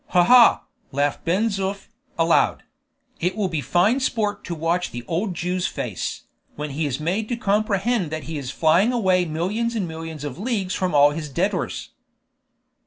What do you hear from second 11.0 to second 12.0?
his debtors."